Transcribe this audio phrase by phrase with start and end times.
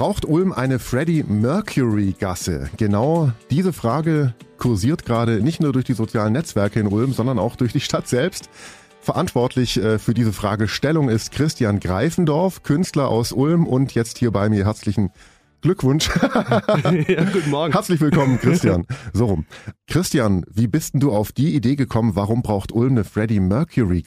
[0.00, 2.70] Braucht Ulm eine Freddie Mercury Gasse?
[2.78, 7.54] Genau diese Frage kursiert gerade nicht nur durch die sozialen Netzwerke in Ulm, sondern auch
[7.54, 8.48] durch die Stadt selbst.
[9.02, 14.48] Verantwortlich äh, für diese Fragestellung ist Christian Greifendorf, Künstler aus Ulm und jetzt hier bei
[14.48, 15.10] mir herzlichen
[15.60, 16.08] Glückwunsch.
[16.22, 17.74] ja, guten Morgen.
[17.74, 18.86] Herzlich willkommen, Christian.
[19.12, 19.44] So rum.
[19.86, 24.00] Christian, wie bist denn du auf die Idee gekommen, warum braucht Ulm eine Freddie Mercury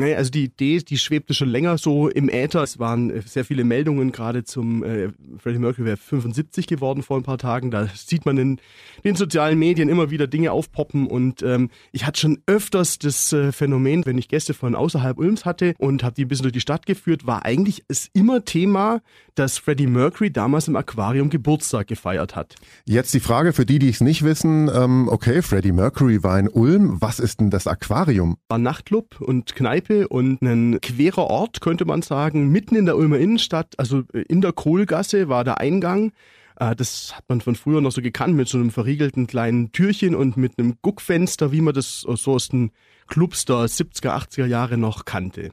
[0.00, 2.62] Naja, also die Idee, die schwebte schon länger so im Äther.
[2.62, 7.18] Es waren äh, sehr viele Meldungen gerade zum äh, Freddie Mercury wäre 75 geworden vor
[7.18, 7.70] ein paar Tagen.
[7.70, 8.60] Da sieht man in
[9.04, 13.52] den sozialen Medien immer wieder Dinge aufpoppen und ähm, ich hatte schon öfters das äh,
[13.52, 16.60] Phänomen, wenn ich Gäste von außerhalb Ulms hatte und habe die ein bisschen durch die
[16.60, 19.02] Stadt geführt, war eigentlich es immer Thema,
[19.34, 22.54] dass Freddie Mercury damals im Aquarium Geburtstag gefeiert hat.
[22.86, 24.70] Jetzt die Frage für die, die es nicht wissen.
[24.74, 26.96] Ähm, okay, Freddie Mercury war in Ulm.
[27.00, 28.36] Was ist denn das Aquarium?
[28.48, 33.18] War Nachtclub und Kneipe und ein querer Ort, könnte man sagen, mitten in der Ulmer
[33.18, 33.78] Innenstadt.
[33.78, 36.12] Also äh, in der Kohlgasse war der Eingang.
[36.58, 40.14] Äh, das hat man von früher noch so gekannt mit so einem verriegelten kleinen Türchen
[40.14, 42.70] und mit einem Guckfenster, wie man das so aus den
[43.08, 45.50] Clubs der 70er, 80er Jahre noch kannte.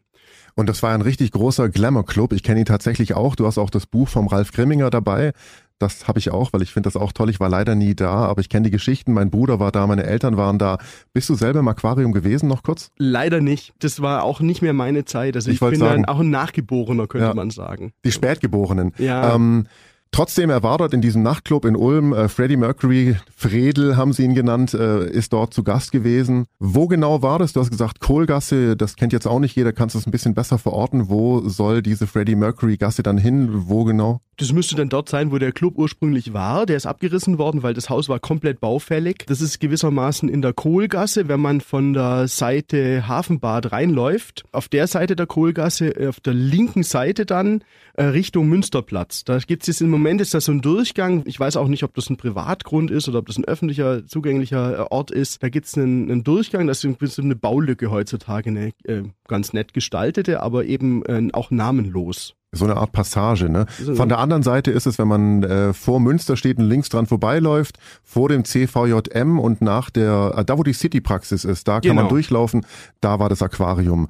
[0.56, 2.34] Und das war ein richtig großer Glamour-Club.
[2.34, 3.36] Ich kenne ihn tatsächlich auch.
[3.36, 5.34] Du hast auch das Buch vom Ralf Grimminger dabei.
[5.80, 7.30] Das habe ich auch, weil ich finde das auch toll.
[7.30, 9.14] Ich war leider nie da, aber ich kenne die Geschichten.
[9.14, 10.80] Mein Bruder war da, meine Eltern waren da.
[11.14, 12.90] Bist du selber im Aquarium gewesen, noch kurz?
[12.98, 13.74] Leider nicht.
[13.80, 15.36] Das war auch nicht mehr meine Zeit.
[15.36, 17.94] Also ich, ich bin sagen, dann auch ein Nachgeborener, könnte ja, man sagen.
[18.04, 18.94] Die Spätgeborenen.
[18.98, 19.36] Ja.
[19.36, 19.68] Ähm,
[20.12, 22.14] Trotzdem, er war dort in diesem Nachtclub in Ulm.
[22.14, 26.46] Äh, Freddie Mercury, Fredel haben sie ihn genannt, äh, ist dort zu Gast gewesen.
[26.60, 27.54] Wo genau war das?
[27.54, 29.74] Du hast gesagt Kohlgasse, das kennt jetzt auch nicht jeder.
[29.74, 31.10] Kannst du es ein bisschen besser verorten?
[31.10, 33.50] Wo soll diese Freddie Mercury Gasse dann hin?
[33.68, 34.22] Wo genau?
[34.40, 36.68] Das müsste dann dort sein, wo der Club ursprünglich war.
[36.68, 39.26] Der ist abgerissen worden, weil das Haus war komplett baufällig.
[39.26, 44.44] Das ist gewissermaßen in der Kohlgasse, wenn man von der Seite Hafenbad reinläuft.
[44.52, 47.64] Auf der Seite der Kohlgasse, auf der linken Seite dann
[47.96, 49.24] äh, Richtung Münsterplatz.
[49.24, 51.24] Da gibt es im Moment ist das so ein Durchgang.
[51.26, 54.80] Ich weiß auch nicht, ob das ein Privatgrund ist oder ob das ein öffentlicher, zugänglicher
[54.80, 55.42] äh, Ort ist.
[55.42, 59.74] Da gibt es einen, einen, Durchgang, das ist eine Baulücke heutzutage, eine äh, ganz nett
[59.74, 62.36] gestaltete, aber eben äh, auch namenlos.
[62.54, 63.66] So eine Art Passage, ne?
[63.68, 67.06] Von der anderen Seite ist es, wenn man äh, vor Münster steht und links dran
[67.06, 71.82] vorbeiläuft, vor dem CVJM und nach der, äh, da wo die City-Praxis ist, da kann
[71.82, 72.02] genau.
[72.04, 72.66] man durchlaufen,
[73.02, 74.08] da war das Aquarium.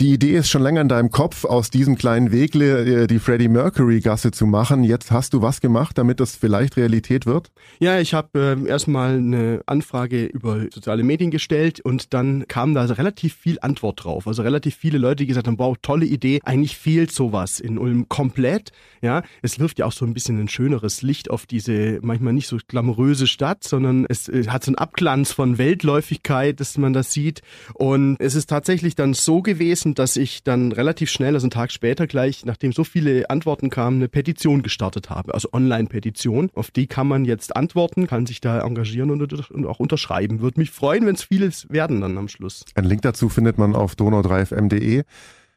[0.00, 3.48] Die Idee ist schon länger in deinem Kopf, aus diesem kleinen Wegle äh, die Freddie
[3.48, 4.82] Mercury Gasse zu machen.
[4.82, 7.52] Jetzt hast du was gemacht, damit das vielleicht Realität wird?
[7.78, 12.84] Ja, ich habe äh, erstmal eine Anfrage über soziale Medien gestellt und dann kam da
[12.84, 14.26] relativ viel Antwort drauf.
[14.26, 18.08] Also relativ viele Leute, die gesagt haben, wow, tolle Idee, eigentlich fehlt sowas in Ulm
[18.08, 18.72] komplett.
[19.02, 22.48] Ja, es wirft ja auch so ein bisschen ein schöneres Licht auf diese manchmal nicht
[22.48, 27.12] so glamouröse Stadt, sondern es äh, hat so einen Abglanz von Weltläufigkeit, dass man das
[27.12, 27.42] sieht.
[27.74, 31.72] Und es ist tatsächlich dann so gewesen, dass ich dann relativ schnell, also einen Tag
[31.72, 36.50] später gleich, nachdem so viele Antworten kamen, eine Petition gestartet habe, also Online-Petition.
[36.54, 40.40] Auf die kann man jetzt antworten, kann sich da engagieren und, und auch unterschreiben.
[40.40, 42.64] Würde mich freuen, wenn es vieles werden dann am Schluss.
[42.74, 45.04] Ein Link dazu findet man auf donau3fm.de.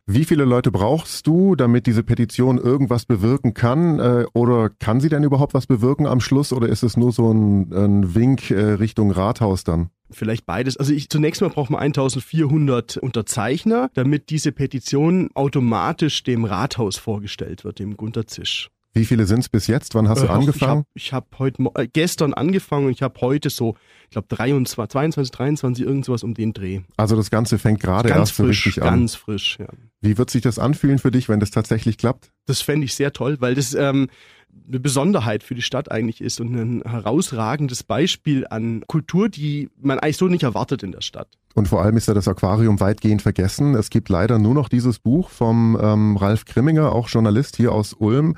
[0.08, 4.00] Wie viele Leute brauchst du, damit diese Petition irgendwas bewirken kann?
[4.00, 6.54] Äh, oder kann sie denn überhaupt was bewirken am Schluss?
[6.54, 9.90] Oder ist es nur so ein, ein Wink äh, Richtung Rathaus dann?
[10.12, 10.78] Vielleicht beides.
[10.78, 17.64] Also ich, zunächst mal braucht man 1400 Unterzeichner, damit diese Petition automatisch dem Rathaus vorgestellt
[17.64, 18.70] wird, dem Gunter Zisch.
[18.96, 19.94] Wie viele sind es bis jetzt?
[19.94, 20.86] Wann hast du äh, angefangen?
[20.94, 23.76] Ich habe hab heute äh, gestern angefangen und ich habe heute so,
[24.06, 26.80] ich glaube 23, 22, 23 irgendwas um den Dreh.
[26.96, 29.00] Also das Ganze fängt gerade erst frisch, so richtig an.
[29.00, 29.68] Ganz frisch, ja.
[30.00, 32.32] Wie wird sich das anfühlen für dich, wenn das tatsächlich klappt?
[32.46, 34.08] Das fände ich sehr toll, weil das ähm,
[34.66, 40.00] eine Besonderheit für die Stadt eigentlich ist und ein herausragendes Beispiel an Kultur, die man
[40.00, 41.28] eigentlich so nicht erwartet in der Stadt.
[41.54, 43.76] Und vor allem ist ja das Aquarium weitgehend vergessen.
[43.76, 47.94] Es gibt leider nur noch dieses Buch vom ähm, Ralf Grimminger, auch Journalist hier aus
[47.94, 48.36] Ulm,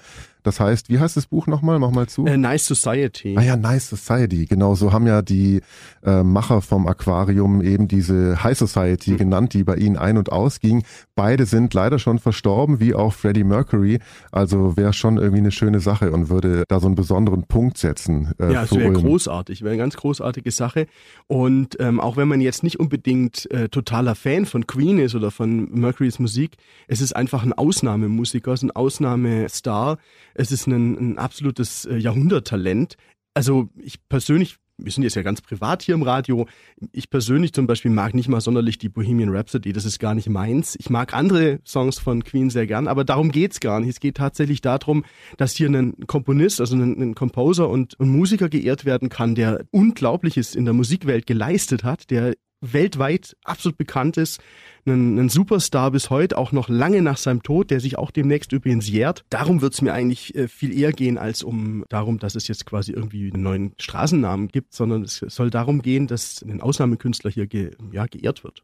[0.48, 1.78] das heißt, wie heißt das Buch nochmal?
[1.78, 2.26] Mach mal zu.
[2.26, 3.36] Äh, nice Society.
[3.38, 4.46] Ah ja, Nice Society.
[4.46, 5.60] Genau, so haben ja die
[6.06, 9.18] äh, Macher vom Aquarium eben diese High Society mhm.
[9.18, 10.84] genannt, die bei ihnen ein- und ausging.
[11.16, 14.00] Beide sind leider schon verstorben, wie auch Freddie Mercury.
[14.32, 18.34] Also wäre schon irgendwie eine schöne Sache und würde da so einen besonderen Punkt setzen.
[18.40, 20.88] Äh, ja, es wäre großartig, wäre eine ganz großartige Sache.
[21.28, 25.30] Und ähm, auch wenn man jetzt nicht unbedingt äh, totaler Fan von Queen ist oder
[25.30, 26.56] von Mercurys Musik,
[26.88, 29.98] es ist einfach ein Ausnahmemusiker, es ist ein Ausnahmestar
[30.38, 32.96] es ist ein, ein absolutes äh, Jahrhunderttalent.
[33.34, 36.48] Also ich persönlich wir sind jetzt ja ganz privat hier im Radio.
[36.92, 40.30] Ich persönlich zum Beispiel mag nicht mal sonderlich die Bohemian Rhapsody, das ist gar nicht
[40.30, 40.76] meins.
[40.80, 43.90] Ich mag andere Songs von Queen sehr gern, aber darum geht's gar nicht.
[43.90, 45.04] Es geht tatsächlich darum,
[45.38, 49.66] dass hier ein Komponist, also ein, ein Composer und ein Musiker geehrt werden kann, der
[49.72, 54.42] Unglaubliches in der Musikwelt geleistet hat, der weltweit absolut bekannt ist,
[54.86, 58.52] ein, ein Superstar bis heute, auch noch lange nach seinem Tod, der sich auch demnächst
[58.54, 59.26] übrigens jährt.
[59.30, 62.66] Darum wird es mir eigentlich äh, viel eher gehen, als um darum, dass es jetzt
[62.66, 67.48] quasi irgendwie einen neuen Straßennamen gibt, sondern es soll darum gehen, dass ein Ausnahmekünstler hier
[67.48, 68.64] ge, ja, geehrt wird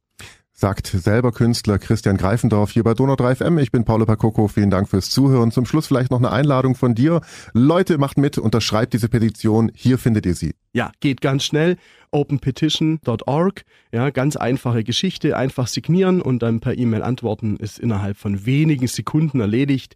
[0.53, 3.57] sagt selber Künstler Christian Greifendorf hier bei Donau 3 FM.
[3.57, 4.47] Ich bin Paolo Pacocco.
[4.47, 5.51] Vielen Dank fürs Zuhören.
[5.51, 7.21] Zum Schluss vielleicht noch eine Einladung von dir.
[7.53, 9.71] Leute, macht mit, unterschreibt diese Petition.
[9.73, 10.53] Hier findet ihr sie.
[10.71, 11.77] Ja, geht ganz schnell.
[12.11, 13.63] openpetition.org.
[13.91, 15.35] Ja, ganz einfache Geschichte.
[15.35, 17.57] Einfach signieren und dann per E-Mail antworten.
[17.57, 19.95] Ist innerhalb von wenigen Sekunden erledigt.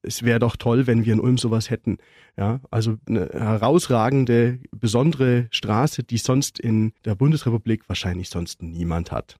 [0.00, 1.98] Es wäre doch toll, wenn wir in Ulm sowas hätten.
[2.36, 9.36] Ja, also eine herausragende, besondere Straße, die sonst in der Bundesrepublik wahrscheinlich sonst niemand hat.